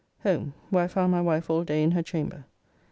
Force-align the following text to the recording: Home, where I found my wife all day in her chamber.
Home, 0.23 0.55
where 0.71 0.85
I 0.85 0.87
found 0.87 1.11
my 1.11 1.21
wife 1.21 1.47
all 1.51 1.63
day 1.63 1.83
in 1.83 1.91
her 1.91 2.01
chamber. 2.01 2.45